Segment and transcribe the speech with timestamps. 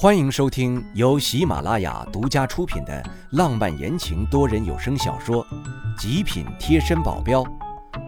[0.00, 5.44] 欢迎收听由喜马拉雅独家出品的浪漫言情多人有声小说
[6.00, 7.42] 《极品贴身保镖》，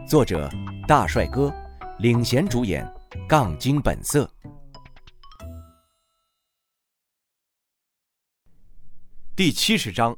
[0.08, 0.48] 作者
[0.87, 1.53] 大帅哥
[1.98, 2.88] 领衔主演，
[3.29, 4.30] 杠精本色。
[9.34, 10.16] 第七十章，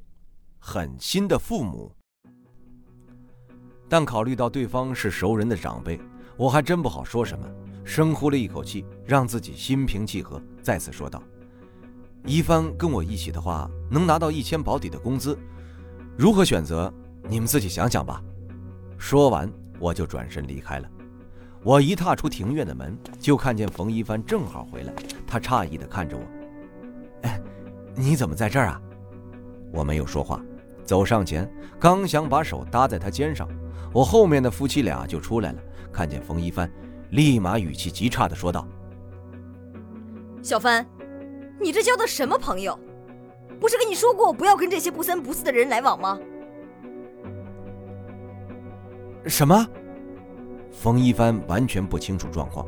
[0.58, 1.90] 狠心的父母。
[3.88, 5.98] 但考虑到对方是熟人的长辈，
[6.36, 7.48] 我还真不好说什么。
[7.82, 11.20] 深呼了一口气，让自己心平气和，再次说道。
[12.24, 15.36] 一帆跟我一起的话，能拿到一千保底的工资。
[16.16, 16.92] 如何选择，
[17.28, 18.22] 你们自己想想吧。
[18.96, 20.88] 说完，我就转身离开了。
[21.64, 24.92] 我一踏出庭院的门，就看见冯一帆正好回来。
[25.26, 26.22] 他诧异地看着我
[27.22, 27.40] ：“哎，
[27.94, 28.80] 你怎么在这儿啊？”
[29.72, 30.40] 我没有说话，
[30.84, 31.50] 走上前，
[31.80, 33.48] 刚想把手搭在他肩上，
[33.92, 35.58] 我后面的夫妻俩就出来了。
[35.92, 36.70] 看见冯一帆，
[37.10, 38.66] 立马语气极差地说道
[40.40, 40.86] ：“小帆。”
[41.60, 42.78] 你这交的什么朋友？
[43.60, 46.18] 不是跟你说过不要跟这些不三不四的人来往吗？
[49.26, 49.64] 什么？
[50.72, 52.66] 冯一帆完全不清楚状况，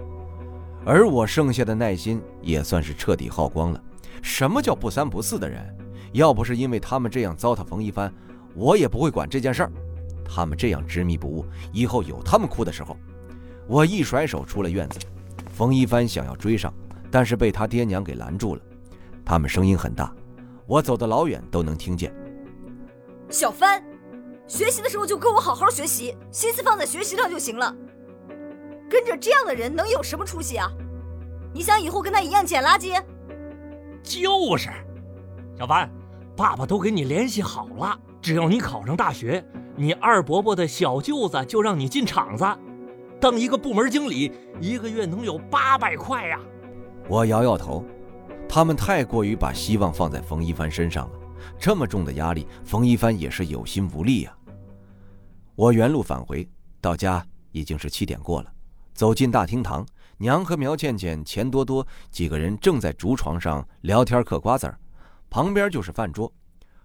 [0.85, 3.83] 而我剩下的耐心也算是彻底耗光了。
[4.23, 5.77] 什么叫不三不四的人？
[6.13, 8.13] 要不是因为他们这样糟蹋冯一帆，
[8.55, 9.73] 我也不会管这件事儿。
[10.25, 12.97] 他们这样执迷不悟，以后有他们哭的时候。
[13.67, 15.01] 我一甩手出了院子，
[15.51, 16.73] 冯一帆想要追上，
[17.11, 18.63] 但是被他爹娘给拦住了。
[19.25, 20.15] 他们声音很大，
[20.67, 22.15] 我走得老远都能听见。
[23.31, 23.83] 小帆，
[24.47, 27.75] 学习的时候就跟我好好学习，心思放在学习上就行了。
[28.91, 30.71] 跟着这样的人能有什么出息啊？
[31.55, 33.03] 你想以后跟他一样捡垃圾？
[34.03, 34.69] 就是，
[35.59, 35.91] 小帆，
[36.37, 39.43] 爸爸都给你联系好了，只要你考上大学，
[39.75, 42.45] 你二伯伯的小舅子就让你进厂子，
[43.19, 46.39] 当一个部门经理，一个月能有八百块呀。
[47.09, 47.85] 我摇摇头。
[48.55, 51.19] 他们太过于把希望放在冯一帆身上了，
[51.59, 54.33] 这么重的压力，冯一帆也是有心无力呀。
[55.57, 56.49] 我原路返回，
[56.81, 58.53] 到家已经是七点过了。
[58.93, 59.85] 走进大厅堂，
[60.19, 64.79] 娘和苗倩倩、钱多多几个人正在竹床上聊天嗑瓜子儿，
[65.29, 66.33] 旁边就是饭桌，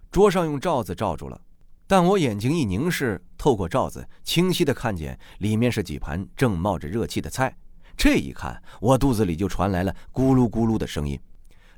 [0.10, 1.40] 桌上用罩子罩住了。
[1.86, 7.56] 但我眼睛一凝视，透过罩子，清晰的看见里面是几盘正冒着热气的菜。
[7.96, 11.20] 这一看，我肚子里就传来了咕噜咕噜的声音。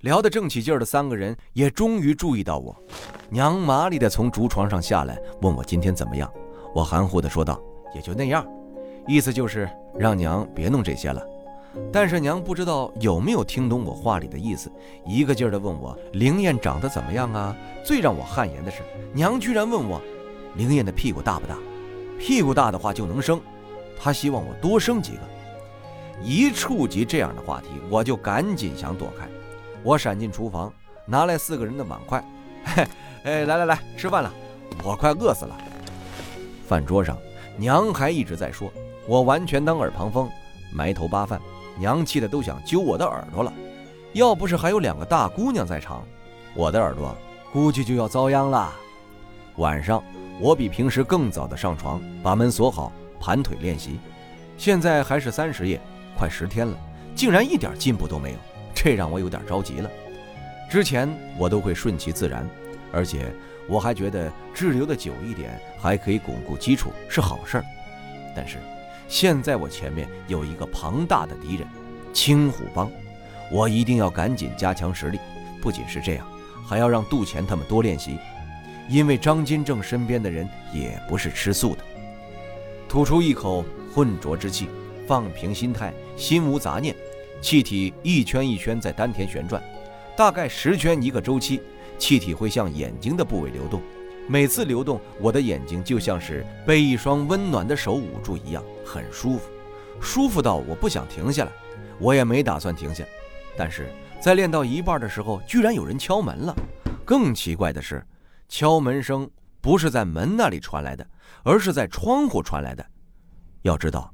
[0.02, 2.76] 聊得正起劲儿的三个人也终于注意到我，
[3.30, 6.32] 娘麻利地从竹床上下来，问我今天怎么样。
[6.74, 7.62] 我含糊地说道
[7.94, 8.44] ：“也就那样。”
[9.08, 9.70] 意思就是
[10.00, 11.24] 让娘别弄这些了。
[11.94, 14.72] 但是娘不知道有没有听懂我话里的意思，
[15.06, 17.56] 一个劲儿地问我灵燕长得怎么样啊。
[17.86, 18.80] 最让我汗颜的是，
[19.14, 20.02] 娘居然问我
[20.56, 21.56] 灵燕的屁股大不大？
[22.18, 23.40] 屁股大的话就能生，
[24.00, 25.20] 她希望我多生几个。
[26.24, 29.28] 一触及这样的话题，我就赶紧想躲开。
[29.84, 30.72] 我闪进厨房，
[31.06, 32.24] 拿来四个人的碗筷，
[32.64, 32.88] 嘿，
[33.24, 34.32] 哎，来来来，吃饭了，
[34.84, 35.58] 我快饿死了。
[36.68, 37.18] 饭桌上，
[37.58, 38.72] 娘还一直在说，
[39.08, 40.30] 我完全当耳旁风，
[40.72, 41.42] 埋头扒饭。
[41.80, 43.52] 娘气的都想揪我的耳朵了，
[44.14, 46.06] 要不是还有两个大姑娘在场，
[46.54, 47.16] 我的耳朵
[47.52, 48.72] 估计就要遭殃了。
[49.56, 50.04] 晚上，
[50.40, 54.00] 我比平时更早的上床，把门锁好，盘腿练习。
[54.58, 55.82] 现在还是三十夜，
[56.16, 56.78] 快十天了，
[57.16, 58.38] 竟然一点进步都没有。
[58.84, 59.88] 这让我有点着急了。
[60.68, 62.50] 之前我都会顺其自然，
[62.92, 63.32] 而且
[63.68, 67.66] 我还觉得滞留的久一点还可以巩固基础是好事儿。
[68.36, 68.58] 但是
[69.08, 71.68] 现在我前面有一个庞大的敌人——
[72.12, 72.90] 青虎帮，
[73.52, 75.20] 我一定要赶紧加强实力。
[75.62, 76.28] 不仅是这样，
[76.66, 78.18] 还要让杜钱他们多练习，
[78.90, 81.84] 因为张金正身边的人也不是吃素的。
[82.90, 84.68] 吐出一口浑浊之气，
[85.06, 86.96] 放平心态，心无杂念。
[87.42, 89.62] 气体一圈一圈在丹田旋转，
[90.16, 91.62] 大概十圈一个周期，
[91.98, 93.82] 气体会向眼睛的部位流动。
[94.28, 99.50] 每次流动，我的眼睛就像是被一双温暖的手捂住一样，很舒服，
[100.00, 101.52] 舒服到我不想停下来。
[102.00, 103.04] 我也没打算停下，
[103.58, 103.90] 但是
[104.22, 106.56] 在练到一半的时候，居然有人敲门了。
[107.04, 108.06] 更奇怪的是，
[108.48, 109.30] 敲门声
[109.60, 111.06] 不是在门那里传来的，
[111.44, 112.86] 而是在窗户传来的。
[113.64, 114.14] 要知道，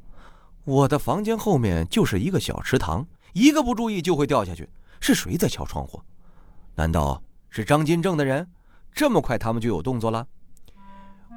[0.64, 3.06] 我的房间后面就是一个小池塘。
[3.34, 4.68] 一个不注意就会掉下去。
[5.00, 6.02] 是谁在敲窗户？
[6.76, 8.48] 难道是张金正的人？
[8.94, 10.26] 这么快他们就有动作了？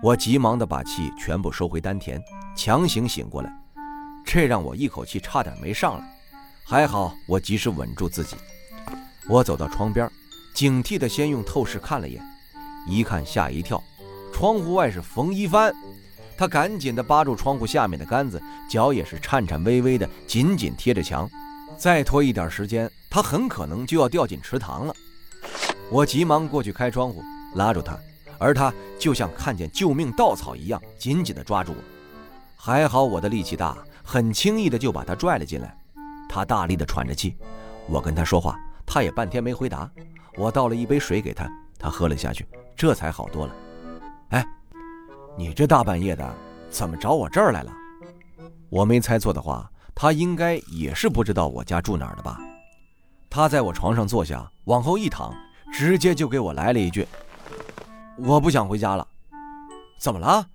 [0.02, 2.22] 我急忙的把气全部收回丹田，
[2.56, 3.52] 强行醒过来，
[4.24, 6.16] 这让我一口气差点没上来。
[6.64, 8.36] 还好我及时稳住自己。
[9.28, 10.10] 我走到窗边，
[10.54, 12.22] 警惕的先用透视看了眼，
[12.86, 13.82] 一看吓一跳，
[14.32, 15.70] 窗户外是冯一帆，
[16.38, 21.28] 他赶紧的扒住窗户下面的杆子，脚也是颤颤巍巍的，紧紧贴着墙。
[21.80, 24.94] 再拖一点时间，他很可能就要掉进池塘了。
[25.90, 27.22] 我急忙过去开窗户，
[27.54, 27.98] 拉住他，
[28.38, 31.82] 而他就像看见救命稻草一样，紧紧地抓住我。
[32.54, 35.74] 还好我的力气大，很轻易的就把他拽了进来。
[36.28, 37.34] 他大力的喘着气，
[37.88, 39.90] 我跟他说话，他也半天没回答。
[40.36, 42.46] 我倒了一杯水给他，他喝了下去，
[42.76, 43.54] 这才好多了。
[44.28, 44.46] 哎，
[45.34, 46.30] 你这大半夜的，
[46.68, 47.72] 怎么找我这儿来了？
[48.68, 49.68] 我没猜错的话，
[50.02, 52.40] 他应该也是不知道我家住哪儿的吧？
[53.28, 55.30] 他在我床上坐下，往后一躺，
[55.70, 57.06] 直接就给我来了一句
[58.16, 59.06] ：“我不想回家了。”
[60.00, 60.46] 怎么了？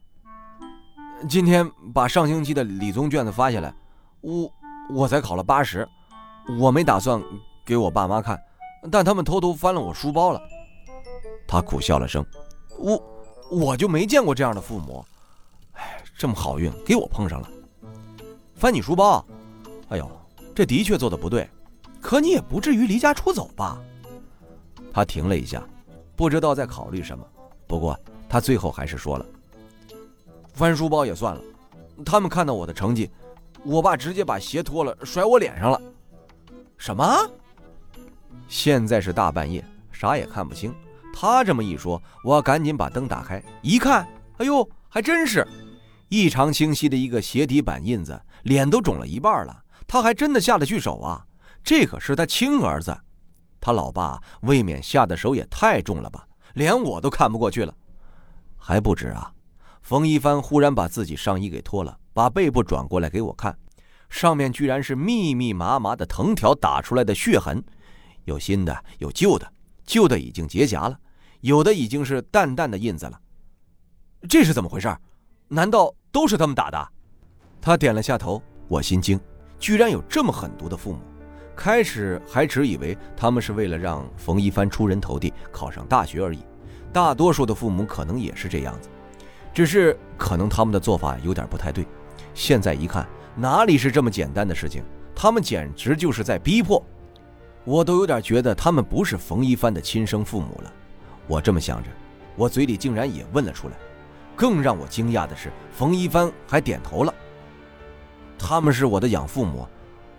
[1.29, 1.63] 今天
[1.93, 3.71] 把上星期的理综卷子发下来，
[4.21, 4.51] 我
[4.89, 5.87] 我才考了八十，
[6.59, 7.21] 我没打算
[7.63, 8.41] 给我爸妈看，
[8.91, 10.41] 但他们偷偷翻了我书包了。
[11.47, 12.25] 他苦笑了声
[12.79, 12.99] ：“我
[13.51, 15.05] 我就没见过这样的父母，
[15.73, 17.47] 哎，这么好运给我碰上了。”
[18.55, 19.23] 翻你书包，
[19.89, 20.09] 哎呦，
[20.53, 21.49] 这的确做的不对，
[22.01, 23.77] 可你也不至于离家出走吧？
[24.91, 25.63] 他停了一下，
[26.15, 27.25] 不知道在考虑什么。
[27.67, 27.99] 不过
[28.29, 29.25] 他最后还是说了
[30.53, 31.41] ：“翻书包也算了，
[32.05, 33.09] 他们看到我的成绩，
[33.63, 35.81] 我爸直接把鞋脱了甩我脸上了。”
[36.77, 37.05] 什么？
[38.47, 40.73] 现在是大半夜，啥也看不清。
[41.13, 44.07] 他这么一说，我赶紧把灯打开，一看，
[44.37, 45.45] 哎呦，还真是。
[46.09, 51.25] 异常清晰的一个鞋底板印子，脸都肿了一半了，他还真的下得去手啊！
[51.63, 52.95] 这可是他亲儿子，
[53.59, 57.73] 他老爸未免下的手也太重了吧，连我都看不过去了。
[58.57, 59.31] 还不止啊，
[59.81, 63.57] 冯一帆忽然把自己上衣给脱了，把背部转过来给我看，
[64.09, 67.63] 上面居然是密密麻麻的藤条打出来的血痕，
[68.25, 69.51] 有新的，有旧的，
[69.85, 70.99] 旧的已经结痂了，
[71.41, 73.19] 有的已经是淡淡的印子了。
[74.27, 74.95] 这是怎么回事？
[75.47, 76.87] 难道都是他们打的？
[77.61, 78.41] 他点了下头。
[78.67, 79.19] 我心惊，
[79.59, 80.99] 居然有这么狠毒的父母。
[81.55, 86.39] 开始还只以为他们是为了让冯一帆出人头地、考上大学而已。
[86.91, 88.89] 大多数的父母可能也是这样子，
[89.53, 91.85] 只是可能他们的做法有点不太对。
[92.33, 94.83] 现在一看，哪里是这么简单的事情？
[95.15, 96.83] 他们简直就是在逼迫。
[97.63, 100.73] 我都有点觉得他们不是冯一帆的亲生父母了。
[101.25, 101.89] 我这么想着，
[102.35, 103.75] 我嘴里竟然也问了出来。
[104.35, 107.13] 更让我惊讶的是，冯一帆还点头了。
[108.47, 109.67] 他们是我的养父母，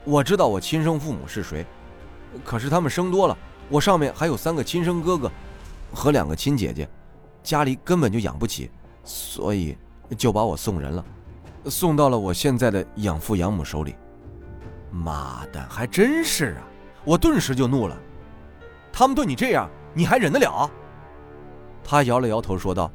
[0.02, 1.64] 我知道我亲生父母是谁，
[2.44, 3.38] 可是他们生多了，
[3.68, 5.30] 我上面还有三个亲生哥哥
[5.94, 6.88] 和两个亲姐姐，
[7.44, 8.68] 家里根本就养不起，
[9.04, 9.78] 所以
[10.18, 11.04] 就把我送人了，
[11.66, 13.94] 送到了我现在的养父养母手里。
[14.90, 16.66] 妈的，还真是啊！
[17.04, 17.96] 我顿时就怒了。
[18.92, 20.68] 他们对你这样，你还忍得了？
[21.84, 22.90] 他摇了摇头说道。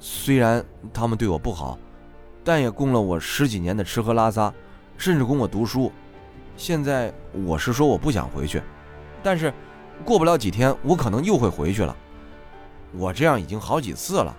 [0.00, 1.78] 虽然他们对我不好，
[2.48, 4.50] 但也供了我十几年的吃喝拉撒，
[4.96, 5.92] 甚至供我读书。
[6.56, 7.12] 现在
[7.44, 8.62] 我是说我不想回去，
[9.22, 9.52] 但是
[10.02, 11.94] 过不了几天我可能又会回去了。
[12.92, 14.34] 我这样已经好几次了。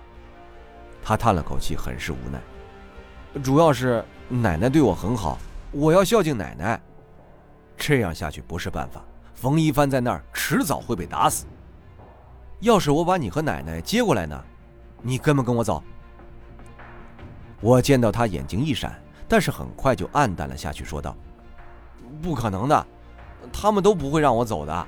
[1.04, 3.40] 他叹了口气，很是无奈。
[3.40, 5.38] 主要是奶奶对我很好，
[5.70, 6.82] 我要孝敬奶奶。
[7.76, 9.04] 这样下去不是办法。
[9.34, 11.46] 冯一帆在那儿迟早会被打死。
[12.58, 14.44] 要是我把你和奶奶接过来呢？
[15.00, 15.80] 你跟不跟我走？
[17.60, 18.98] 我见到他眼睛一闪，
[19.28, 21.14] 但是很快就暗淡了下去，说道
[22.22, 22.86] ：“不可能的，
[23.52, 24.86] 他们都不会让我走的。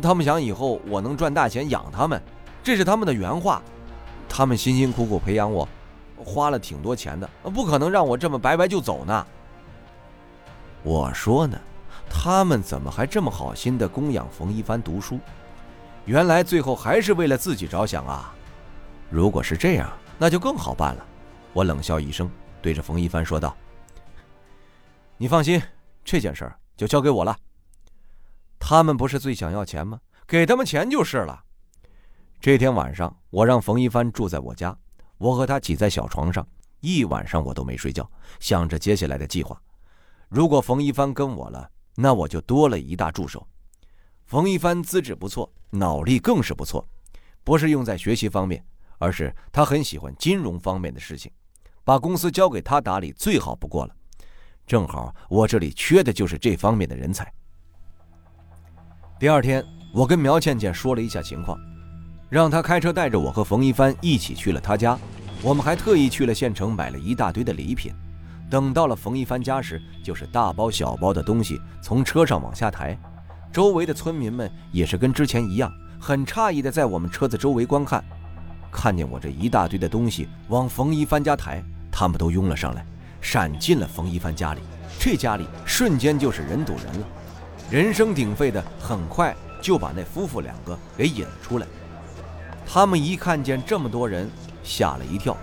[0.00, 2.20] 他们想以后我能赚大钱养他们，
[2.62, 3.60] 这是他们的原话。
[4.28, 5.68] 他们辛辛苦苦培养我，
[6.16, 9.26] 花了挺多钱的，不可能让我这么白白就走呢。”
[10.82, 11.58] 我说呢，
[12.08, 15.18] 他们怎么还这么好心的供养冯一帆读书？
[16.06, 18.32] 原来最后还是为了自己着想啊！
[19.10, 21.04] 如果是这样，那就更好办了。
[21.54, 22.30] 我冷笑一声，
[22.62, 23.56] 对着冯一帆说道
[25.16, 25.60] ：“你放心，
[26.04, 27.36] 这件事儿就交给我了。
[28.58, 30.00] 他们不是最想要钱吗？
[30.26, 31.42] 给他们钱就是了。”
[32.38, 34.76] 这天晚上，我让冯一帆住在我家，
[35.16, 36.46] 我和他挤在小床上，
[36.80, 39.60] 一晚上我都没睡觉，想着接下来的计划。
[40.28, 43.44] 如果冯一帆跟我了，那我就多了一大助手。
[44.26, 46.86] 冯一帆资质不错，脑力更是不错，
[47.42, 48.64] 不是用在学习方面。
[49.00, 51.30] 而是他很喜欢金融方面的事情，
[51.88, 53.94] 把公司交给他打理最好不过了。
[54.66, 57.32] 正好我这里缺的就是这方面的人才。
[59.18, 59.64] 第二天，
[59.94, 61.58] 我跟苗倩倩说了一下情况，
[62.28, 64.98] 让她开车带着我和冯一帆一起去了他家。
[65.40, 67.90] 我们还特意去了县城买了一大堆的礼品。
[68.50, 72.94] 等到了冯一帆家时，就是大包小包的东西从车上往下抬。
[73.50, 78.04] 周围的村民们也是跟之前一样，很诧异的在我们车子周围观看。
[78.70, 81.64] 看见我这一大堆的东西往冯一帆家抬，
[81.98, 82.86] 他们都拥了上来，
[83.20, 84.60] 闪进了冯一帆家里。
[85.00, 87.06] 这家里瞬间就是人堵人了。
[87.68, 91.66] 人声鼎沸的，很快就把那夫妇两个给引了出来。
[92.64, 94.30] 他们一看见这么多人，
[94.62, 95.36] 吓了一跳。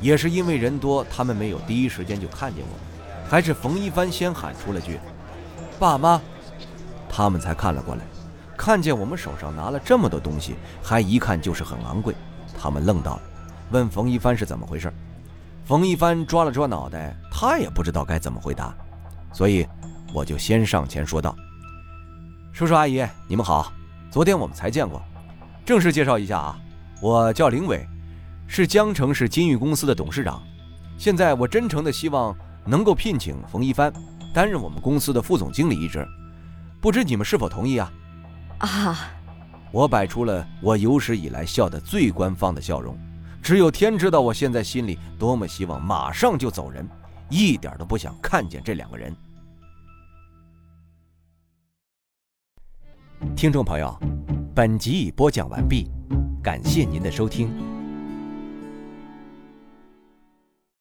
[0.00, 4.98] 也是因为人多，他们没有第一时间就看见我，还是冯一帆先喊出了句
[5.78, 6.18] ：“爸妈。”
[7.06, 8.00] 他们才看了过来，
[8.56, 12.14] 看见我们手上拿了这么多东西，还一看就是很昂贵，
[12.58, 13.22] 他们愣到了，
[13.72, 14.90] 问冯一帆是怎么回事。
[15.66, 18.74] 冯一帆抓了抓脑袋，他也不知道该怎么回答，
[19.32, 19.66] 所以。
[20.14, 21.36] 我就先上前说道
[22.50, 23.70] ：“叔叔阿姨，你们好，
[24.10, 25.02] 昨天我们才见过。
[25.62, 26.58] 正式介绍一下啊，
[27.02, 27.86] 我叫林伟，
[28.46, 30.42] 是江城市金域公司的董事长。
[30.96, 33.92] 现在我真诚的希望能够聘请冯一帆
[34.32, 36.06] 担任我们公司的副总经理一职，
[36.80, 37.92] 不知你们是否同意啊？”
[38.58, 39.10] 啊！
[39.70, 42.96] 我摆出了我有史以来笑得最官方的笑容，
[43.46, 46.84] 只有天知道我现在心里多么希望马上就走人，
[47.30, 49.14] 一点都不想看见这两个人。
[53.36, 53.96] 听众朋友，
[54.52, 55.88] 本集已播讲完毕，
[56.42, 57.75] 感谢您的收听。